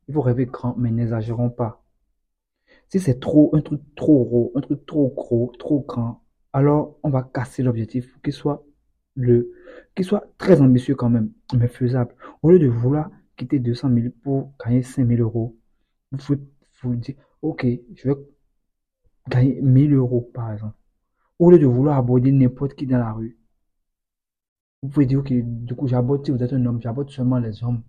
Il 0.09 0.15
faut 0.15 0.23
rêver 0.23 0.47
grand, 0.47 0.75
mais 0.77 0.91
n'exagérons 0.91 1.51
pas. 1.51 1.83
Si 2.89 3.01
c'est 3.01 3.21
trop, 3.21 3.51
un 3.55 3.61
truc 3.61 3.83
trop 3.95 4.25
gros, 4.25 4.53
un 4.55 4.61
truc 4.61 4.87
trop 4.87 5.09
gros, 5.15 5.53
trop 5.59 5.81
grand, 5.81 6.23
alors 6.53 6.99
on 7.03 7.11
va 7.11 7.23
casser 7.23 7.63
l'objectif 7.63 8.11
pour 8.13 8.23
qu'il 8.23 8.33
soit 8.33 8.65
le, 9.15 9.53
qu'il 9.95 10.05
soit 10.05 10.33
très 10.39 10.61
ambitieux 10.61 10.95
quand 10.95 11.11
même, 11.11 11.31
mais 11.55 11.69
faisable. 11.69 12.15
Au 12.43 12.51
lieu 12.51 12.59
de 12.59 12.69
vouloir 12.69 13.11
quitter 13.37 13.59
200 13.59 13.91
000 13.95 14.07
pour 14.23 14.55
gagner 14.65 14.83
5 14.83 15.07
000 15.07 15.21
euros, 15.21 15.57
vous 16.13 16.19
pouvez 16.19 16.41
vous 16.83 16.97
dire, 16.97 17.17
ok, 17.43 17.67
je 17.95 18.09
vais 18.09 18.17
gagner 19.29 19.61
1000 19.61 19.95
euros 19.95 20.31
par 20.33 20.53
exemple. 20.53 20.77
Au 21.39 21.51
lieu 21.51 21.59
de 21.59 21.67
vouloir 21.67 21.99
aborder 21.99 22.33
n'importe 22.33 22.75
qui 22.75 22.87
dans 22.87 22.99
la 22.99 23.13
rue, 23.13 23.39
vous 24.83 24.89
pouvez 24.89 25.07
dire, 25.07 25.21
ok, 25.21 25.33
du 25.33 25.75
coup, 25.75 25.87
j'aborde, 25.89 26.25
si 26.25 26.31
vous 26.33 26.43
êtes 26.43 26.53
un 26.53 26.65
homme, 26.67 26.81
j'aborde 26.81 27.11
seulement 27.11 27.39
les 27.39 27.63
hommes. 27.65 27.83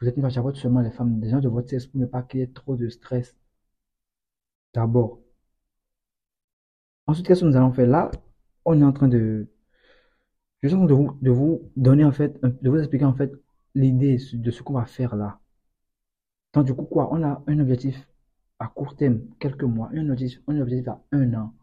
Vous 0.00 0.08
êtes 0.08 0.16
une 0.16 0.22
femme, 0.22 0.30
j'aborde 0.30 0.56
seulement 0.56 0.80
les 0.80 0.90
femmes. 0.90 1.20
Des 1.20 1.30
gens 1.30 1.40
de 1.40 1.48
votre 1.48 1.68
sexe 1.70 1.86
pour 1.86 2.00
ne 2.00 2.06
pas 2.06 2.22
qu'il 2.22 2.40
y 2.40 2.42
ait 2.42 2.46
trop 2.48 2.76
de 2.76 2.88
stress. 2.88 3.36
D'abord. 4.74 5.20
Ensuite, 7.06 7.26
qu'est-ce 7.26 7.40
que 7.40 7.46
nous 7.46 7.56
allons 7.56 7.72
faire? 7.72 7.88
Là? 7.88 8.10
On 8.64 8.80
est 8.80 8.84
en 8.84 8.92
train 8.92 9.08
de, 9.08 9.48
je 10.62 10.68
suis 10.68 10.76
en 10.76 10.80
train 10.80 10.88
de 10.88 10.94
vous, 10.94 11.18
de 11.22 11.30
vous 11.30 11.70
donner 11.76 12.04
en 12.04 12.12
fait, 12.12 12.40
de 12.42 12.70
vous 12.70 12.78
expliquer 12.78 13.04
en 13.04 13.14
fait 13.14 13.32
l'idée 13.74 14.18
de 14.32 14.50
ce 14.50 14.62
qu'on 14.62 14.74
va 14.74 14.86
faire 14.86 15.16
là. 15.16 15.40
Donc 16.52 16.66
du 16.66 16.74
coup 16.74 16.84
quoi, 16.84 17.08
on 17.12 17.22
a 17.22 17.42
un 17.46 17.58
objectif 17.60 18.08
à 18.58 18.68
court 18.68 18.96
terme, 18.96 19.20
quelques 19.38 19.64
mois, 19.64 19.90
un 19.94 20.10
objectif, 20.10 20.42
un 20.48 20.60
objectif 20.60 20.88
à 20.88 21.02
un 21.12 21.34
an. 21.34 21.54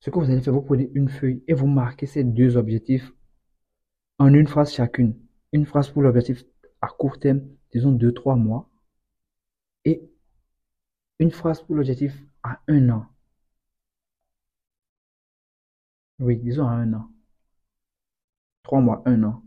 Ce 0.00 0.10
que 0.10 0.18
vous 0.18 0.30
allez 0.30 0.40
faire, 0.40 0.52
vous 0.52 0.62
prenez 0.62 0.90
une 0.94 1.08
feuille 1.08 1.42
et 1.48 1.54
vous 1.54 1.66
marquez 1.66 2.06
ces 2.06 2.24
deux 2.24 2.56
objectifs 2.56 3.12
en 4.18 4.32
une 4.32 4.46
phrase 4.46 4.72
chacune. 4.72 5.16
Une 5.52 5.66
phrase 5.66 5.90
pour 5.90 6.02
l'objectif 6.02 6.44
à 6.80 6.88
court 6.88 7.18
terme, 7.18 7.42
disons 7.72 7.92
deux, 7.92 8.12
trois 8.12 8.36
mois. 8.36 8.68
Et 9.84 10.08
une 11.18 11.30
phrase 11.30 11.62
pour 11.62 11.74
l'objectif 11.74 12.14
à 12.42 12.60
un 12.68 12.90
an. 12.90 13.06
Oui, 16.20 16.36
disons 16.38 16.66
à 16.66 16.72
un 16.72 16.92
an. 16.94 17.08
Trois 18.62 18.80
mois, 18.80 19.02
un 19.06 19.22
an. 19.24 19.42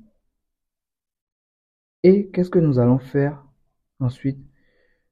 Et 2.03 2.29
qu'est-ce 2.31 2.49
que 2.49 2.59
nous 2.59 2.79
allons 2.79 2.99
faire 2.99 3.45
ensuite? 3.99 4.39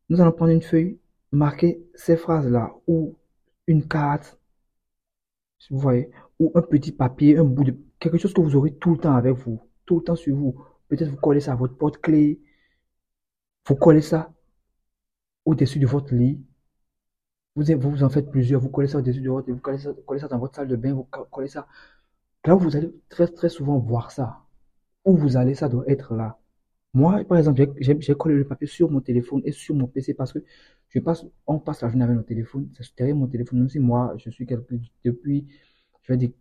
Nous 0.09 0.19
allons 0.19 0.31
prendre 0.31 0.51
une 0.51 0.61
feuille, 0.61 0.99
marquer 1.31 1.85
ces 1.93 2.17
phrases-là, 2.17 2.73
ou 2.87 3.15
une 3.67 3.87
carte, 3.87 4.38
vous 5.69 5.79
voyez, 5.79 6.09
ou 6.39 6.51
un 6.55 6.61
petit 6.61 6.91
papier, 6.91 7.37
un 7.37 7.43
bout 7.43 7.65
de 7.65 7.75
quelque 7.99 8.17
chose 8.17 8.33
que 8.33 8.41
vous 8.41 8.55
aurez 8.55 8.75
tout 8.75 8.91
le 8.91 8.97
temps 8.97 9.15
avec 9.15 9.35
vous, 9.35 9.61
tout 9.85 9.99
le 9.99 10.03
temps 10.03 10.15
sur 10.15 10.35
vous. 10.35 10.65
Peut-être 10.87 11.09
vous 11.09 11.17
collez 11.17 11.41
ça 11.41 11.53
à 11.53 11.55
votre 11.55 11.77
porte-clés, 11.77 12.41
vous 13.67 13.75
collez 13.75 14.01
ça 14.01 14.33
au-dessus 15.45 15.79
de 15.79 15.85
votre 15.87 16.13
lit. 16.15 16.41
Vous, 17.55 17.63
vous 17.77 18.03
en 18.03 18.09
faites 18.09 18.31
plusieurs, 18.31 18.61
vous 18.61 18.69
collez 18.69 18.87
ça 18.87 18.99
au-dessus 18.99 19.21
de 19.21 19.29
votre 19.29 19.47
lit, 19.47 19.53
vous 19.53 19.59
collez 19.59 20.19
ça 20.19 20.27
dans 20.27 20.39
votre 20.39 20.55
salle 20.55 20.67
de 20.67 20.75
bain, 20.75 20.93
vous 20.93 21.03
collez 21.03 21.47
ça. 21.49 21.67
Là 22.45 22.55
où 22.55 22.59
vous 22.59 22.75
allez 22.75 22.93
très 23.09 23.27
très 23.27 23.49
souvent 23.49 23.77
voir 23.79 24.11
ça. 24.11 24.39
Où 25.05 25.17
vous 25.17 25.37
allez, 25.37 25.55
ça 25.55 25.69
doit 25.69 25.83
être 25.87 26.15
là. 26.15 26.38
Moi, 26.93 27.23
par 27.25 27.37
exemple, 27.37 27.61
j'ai 27.79 28.15
collé 28.15 28.35
le 28.35 28.45
papier 28.47 28.67
sur 28.67 28.89
mon 28.89 28.99
téléphone 29.01 29.41
et 29.45 29.51
sur 29.51 29.75
mon 29.75 29.87
PC 29.87 30.15
parce 30.15 30.33
que 30.33 30.39
je 30.89 30.99
passe, 30.99 31.25
on 31.45 31.59
passe 31.59 31.81
la 31.81 31.89
journée 31.89 32.03
avec 32.03 32.15
nos 32.17 32.23
téléphones. 32.23 32.69
C'est 32.73 32.97
derrière 32.97 33.15
mon 33.15 33.27
téléphone, 33.27 33.59
même 33.59 33.69
si 33.69 33.79
moi, 33.79 34.15
je 34.17 34.29
suis 34.31 34.45
quelque, 34.47 34.73
depuis, 35.05 35.47
je 36.01 36.13
vais 36.13 36.17
dire, 36.17 36.31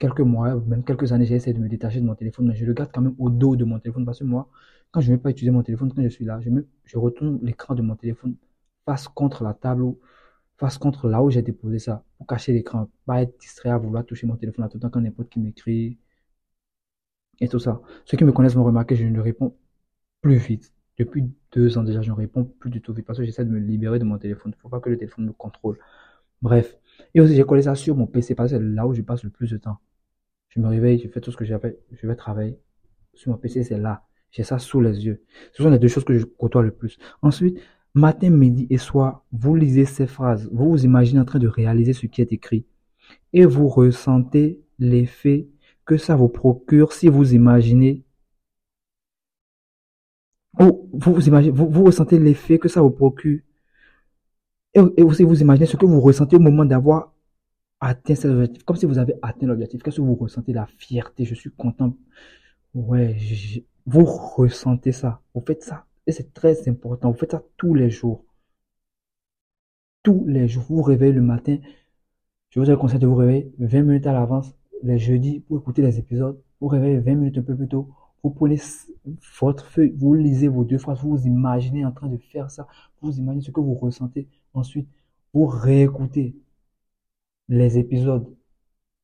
quelques 0.00 0.20
mois, 0.20 0.56
même 0.66 0.84
quelques 0.84 1.12
années, 1.12 1.26
j'ai 1.26 1.36
essayé 1.36 1.54
de 1.54 1.60
me 1.60 1.68
détacher 1.68 2.00
de 2.00 2.06
mon 2.06 2.14
téléphone, 2.16 2.48
mais 2.48 2.56
je 2.56 2.64
le 2.64 2.72
garde 2.74 2.90
quand 2.92 3.02
même 3.02 3.14
au 3.18 3.30
dos 3.30 3.56
de 3.56 3.64
mon 3.64 3.78
téléphone 3.78 4.04
parce 4.06 4.20
que 4.20 4.24
moi, 4.24 4.48
quand 4.90 5.00
je 5.00 5.10
ne 5.10 5.16
vais 5.16 5.22
pas 5.22 5.30
utiliser 5.30 5.52
mon 5.52 5.62
téléphone, 5.62 5.92
quand 5.94 6.02
je 6.02 6.08
suis 6.08 6.24
là, 6.24 6.40
je, 6.84 6.98
retourne 6.98 7.38
l'écran 7.42 7.74
de 7.74 7.82
mon 7.82 7.96
téléphone 7.96 8.36
face 8.86 9.08
contre 9.08 9.44
la 9.44 9.54
table 9.54 9.82
ou 9.82 10.00
face 10.58 10.78
contre 10.78 11.08
là 11.08 11.22
où 11.22 11.30
j'ai 11.30 11.42
déposé 11.42 11.78
ça 11.78 12.04
pour 12.18 12.26
cacher 12.26 12.52
l'écran, 12.52 12.90
pas 13.06 13.22
être 13.22 13.38
distrait 13.40 13.70
à 13.70 13.78
vouloir 13.78 14.04
toucher 14.06 14.26
mon 14.26 14.36
téléphone 14.36 14.64
à 14.64 14.68
tout 14.68 14.78
temps 14.78 14.90
quand 14.90 15.00
n'importe 15.00 15.30
qui 15.30 15.40
m'écrit 15.40 15.98
et 17.40 17.48
tout 17.48 17.58
ça. 17.58 17.80
Ceux 18.04 18.16
qui 18.16 18.24
me 18.24 18.32
connaissent 18.32 18.54
vont 18.54 18.64
remarquer, 18.64 18.96
je 18.96 19.04
ne 19.04 19.20
réponds 19.20 19.56
plus 20.20 20.36
vite. 20.36 20.72
Depuis 20.98 21.24
deux 21.52 21.78
ans 21.78 21.82
déjà, 21.82 22.02
je 22.02 22.12
réponds 22.12 22.44
plus 22.44 22.70
du 22.70 22.80
tout 22.82 22.92
vite 22.92 23.06
parce 23.06 23.18
que 23.18 23.24
j'essaie 23.24 23.44
de 23.44 23.50
me 23.50 23.58
libérer 23.58 23.98
de 23.98 24.04
mon 24.04 24.18
téléphone. 24.18 24.52
Il 24.52 24.56
ne 24.56 24.60
faut 24.60 24.68
pas 24.68 24.80
que 24.80 24.90
le 24.90 24.96
téléphone 24.96 25.26
me 25.26 25.32
contrôle. 25.32 25.78
Bref. 26.42 26.76
Et 27.14 27.20
aussi, 27.20 27.34
j'ai 27.34 27.44
collé 27.44 27.62
ça 27.62 27.74
sur 27.74 27.96
mon 27.96 28.06
PC 28.06 28.34
parce 28.34 28.50
que 28.52 28.58
c'est 28.58 28.62
là 28.62 28.86
où 28.86 28.94
je 28.94 29.02
passe 29.02 29.24
le 29.24 29.30
plus 29.30 29.50
de 29.50 29.56
temps. 29.56 29.78
Je 30.48 30.60
me 30.60 30.68
réveille, 30.68 30.98
je 30.98 31.08
fais 31.08 31.20
tout 31.20 31.30
ce 31.30 31.36
que 31.36 31.44
j'ai 31.44 31.56
je 31.92 32.06
vais 32.06 32.16
travailler. 32.16 32.58
Sur 33.14 33.30
mon 33.30 33.38
PC, 33.38 33.62
c'est 33.62 33.78
là. 33.78 34.04
J'ai 34.30 34.42
ça 34.42 34.58
sous 34.58 34.80
les 34.80 35.04
yeux. 35.04 35.22
Ce 35.52 35.62
sont 35.62 35.70
les 35.70 35.78
deux 35.78 35.88
choses 35.88 36.04
que 36.04 36.16
je 36.16 36.24
côtoie 36.24 36.62
le 36.62 36.70
plus. 36.70 36.98
Ensuite, 37.22 37.60
matin, 37.94 38.30
midi 38.30 38.66
et 38.70 38.78
soir, 38.78 39.24
vous 39.32 39.56
lisez 39.56 39.84
ces 39.84 40.06
phrases. 40.06 40.48
Vous 40.52 40.70
vous 40.70 40.84
imaginez 40.84 41.20
en 41.20 41.24
train 41.24 41.38
de 41.38 41.48
réaliser 41.48 41.92
ce 41.92 42.06
qui 42.06 42.20
est 42.20 42.32
écrit. 42.32 42.66
Et 43.32 43.44
vous 43.44 43.68
ressentez 43.68 44.60
l'effet 44.78 45.48
que 45.84 45.96
ça 45.96 46.14
vous 46.14 46.28
procure 46.28 46.92
si 46.92 47.08
vous 47.08 47.34
imaginez 47.34 48.04
vous, 50.58 50.88
vous, 50.92 51.28
imaginez, 51.28 51.52
vous, 51.52 51.68
vous 51.68 51.84
ressentez 51.84 52.18
l'effet 52.18 52.58
que 52.58 52.68
ça 52.68 52.82
vous 52.82 52.90
procure. 52.90 53.40
Et, 54.74 55.02
aussi, 55.02 55.24
vous 55.24 55.40
imaginez 55.40 55.66
ce 55.66 55.76
que 55.76 55.86
vous 55.86 56.00
ressentez 56.00 56.36
au 56.36 56.40
moment 56.40 56.64
d'avoir 56.64 57.12
atteint 57.80 58.14
cet 58.14 58.30
objectif. 58.30 58.64
Comme 58.64 58.76
si 58.76 58.86
vous 58.86 58.98
avez 58.98 59.14
atteint 59.22 59.46
l'objectif. 59.46 59.82
Qu'est-ce 59.82 59.96
que 59.96 60.02
vous 60.02 60.14
ressentez? 60.14 60.52
La 60.52 60.66
fierté. 60.66 61.24
Je 61.24 61.34
suis 61.34 61.50
content. 61.50 61.96
Ouais, 62.74 63.16
vous 63.86 64.04
ressentez 64.04 64.92
ça. 64.92 65.22
Vous 65.34 65.42
faites 65.46 65.62
ça. 65.62 65.86
Et 66.06 66.12
c'est 66.12 66.32
très 66.32 66.68
important. 66.68 67.10
Vous 67.10 67.18
faites 67.18 67.32
ça 67.32 67.42
tous 67.56 67.74
les 67.74 67.90
jours. 67.90 68.24
Tous 70.02 70.24
les 70.26 70.48
jours. 70.48 70.64
Vous 70.68 70.76
vous 70.76 70.82
réveillez 70.82 71.12
le 71.12 71.22
matin. 71.22 71.58
Je 72.50 72.60
vous 72.60 72.76
conseille 72.76 72.98
de 72.98 73.06
vous 73.06 73.16
réveiller 73.16 73.52
20 73.58 73.82
minutes 73.82 74.06
à 74.06 74.12
l'avance. 74.12 74.54
Les 74.82 74.98
jeudis 74.98 75.40
pour 75.40 75.58
écouter 75.58 75.82
les 75.82 75.98
épisodes. 75.98 76.40
Vous 76.60 76.68
réveillez 76.68 76.98
20 76.98 77.14
minutes 77.14 77.38
un 77.38 77.42
peu 77.42 77.56
plus 77.56 77.68
tôt 77.68 77.90
vous 78.22 78.30
prenez 78.30 78.58
votre 79.40 79.66
feuille, 79.66 79.92
vous 79.96 80.14
lisez 80.14 80.48
vos 80.48 80.64
deux 80.64 80.78
phrases, 80.78 81.00
vous 81.02 81.16
vous 81.16 81.26
imaginez 81.26 81.84
en 81.84 81.92
train 81.92 82.08
de 82.08 82.16
faire 82.18 82.50
ça, 82.50 82.66
vous 83.00 83.18
imaginez 83.18 83.42
ce 83.42 83.50
que 83.50 83.60
vous 83.60 83.74
ressentez. 83.74 84.28
Ensuite, 84.54 84.88
vous 85.32 85.46
réécoutez 85.46 86.34
les 87.48 87.78
épisodes. 87.78 88.26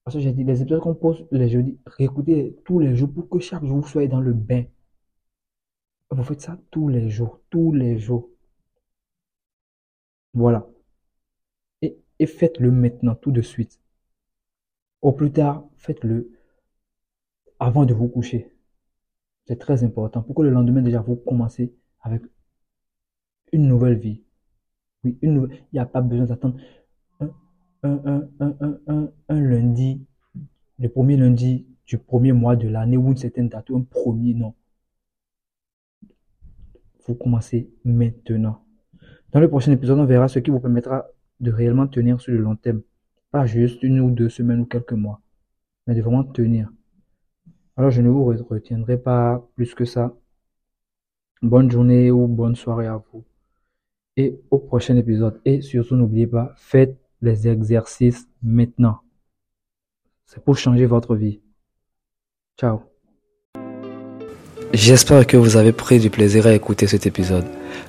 Parce 0.04 0.16
que 0.16 0.20
j'ai 0.22 0.32
dit, 0.32 0.44
les 0.44 0.62
épisodes 0.62 0.80
qu'on 0.80 0.94
pose 0.94 1.26
les 1.32 1.48
jeudis, 1.48 1.78
réécoutez 1.86 2.56
tous 2.64 2.78
les 2.78 2.94
jours 2.96 3.12
pour 3.12 3.28
que 3.28 3.38
chaque 3.40 3.64
jour 3.64 3.78
vous 3.80 3.88
soyez 3.88 4.08
dans 4.08 4.20
le 4.20 4.32
bain. 4.32 4.64
Vous 6.10 6.22
faites 6.22 6.40
ça 6.40 6.58
tous 6.70 6.88
les 6.88 7.10
jours, 7.10 7.40
tous 7.50 7.72
les 7.72 7.98
jours. 7.98 8.28
Voilà. 10.34 10.68
Et, 11.82 11.98
et 12.18 12.26
faites-le 12.26 12.70
maintenant, 12.70 13.14
tout 13.16 13.32
de 13.32 13.42
suite. 13.42 13.80
Au 15.02 15.12
plus 15.12 15.32
tard, 15.32 15.64
faites-le 15.76 16.30
avant 17.58 17.86
de 17.86 17.94
vous 17.94 18.08
coucher. 18.08 18.55
C'est 19.46 19.58
très 19.58 19.84
important 19.84 20.22
pour 20.22 20.34
que 20.34 20.42
le 20.42 20.50
lendemain, 20.50 20.82
déjà, 20.82 21.00
vous 21.00 21.16
commencez 21.16 21.72
avec 22.00 22.22
une 23.52 23.68
nouvelle 23.68 23.98
vie? 23.98 24.22
Oui. 25.04 25.18
Il 25.22 25.48
n'y 25.72 25.78
a 25.78 25.86
pas 25.86 26.00
besoin 26.00 26.26
d'attendre 26.26 26.58
un, 27.20 28.28
un, 28.40 28.56
un, 28.88 29.12
un, 29.28 29.40
lundi, 29.40 30.04
le 30.78 30.88
premier 30.88 31.16
lundi 31.16 31.66
du 31.86 31.98
premier 31.98 32.32
mois 32.32 32.56
de 32.56 32.68
l'année 32.68 32.96
ou 32.96 33.08
une 33.08 33.16
certaine 33.16 33.48
date, 33.48 33.70
ou 33.70 33.76
un 33.76 33.82
premier, 33.82 34.34
non. 34.34 34.54
Vous 37.06 37.14
commencez 37.14 37.70
maintenant. 37.84 38.64
Dans 39.30 39.38
le 39.38 39.48
prochain 39.48 39.70
épisode, 39.70 39.98
on 40.00 40.06
verra 40.06 40.26
ce 40.26 40.40
qui 40.40 40.50
vous 40.50 40.58
permettra 40.58 41.06
de 41.38 41.52
réellement 41.52 41.86
tenir 41.86 42.20
sur 42.20 42.32
le 42.32 42.38
long 42.38 42.56
terme. 42.56 42.82
Pas 43.30 43.46
juste 43.46 43.82
une 43.84 44.00
ou 44.00 44.10
deux 44.10 44.28
semaines 44.28 44.60
ou 44.60 44.66
quelques 44.66 44.92
mois, 44.92 45.20
mais 45.86 45.94
de 45.94 46.02
vraiment 46.02 46.24
tenir. 46.24 46.70
Alors 47.76 47.90
je 47.90 48.00
ne 48.00 48.08
vous 48.08 48.24
retiendrai 48.24 48.96
pas 48.96 49.46
plus 49.54 49.74
que 49.74 49.84
ça. 49.84 50.14
Bonne 51.42 51.70
journée 51.70 52.10
ou 52.10 52.26
bonne 52.26 52.56
soirée 52.56 52.86
à 52.86 53.02
vous. 53.12 53.24
Et 54.16 54.40
au 54.50 54.58
prochain 54.58 54.96
épisode. 54.96 55.40
Et 55.44 55.60
surtout 55.60 55.96
n'oubliez 55.96 56.26
pas, 56.26 56.54
faites 56.56 56.96
les 57.20 57.48
exercices 57.48 58.26
maintenant. 58.42 59.00
C'est 60.24 60.42
pour 60.42 60.56
changer 60.56 60.86
votre 60.86 61.14
vie. 61.14 61.40
Ciao. 62.58 62.80
J'espère 64.72 65.26
que 65.26 65.36
vous 65.36 65.56
avez 65.56 65.72
pris 65.72 65.98
du 66.00 66.10
plaisir 66.10 66.46
à 66.46 66.54
écouter 66.54 66.86
cet 66.86 67.06
épisode. 67.06 67.44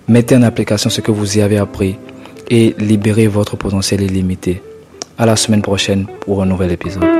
Mettez 0.07 0.35
en 0.35 0.43
application 0.43 0.89
ce 0.89 1.01
que 1.01 1.11
vous 1.11 1.37
y 1.37 1.41
avez 1.41 1.57
appris 1.57 1.97
et 2.49 2.75
libérez 2.77 3.27
votre 3.27 3.55
potentiel 3.57 4.01
illimité. 4.01 4.61
À 5.17 5.25
la 5.25 5.35
semaine 5.35 5.61
prochaine 5.61 6.05
pour 6.21 6.43
un 6.43 6.45
nouvel 6.45 6.71
épisode. 6.71 7.16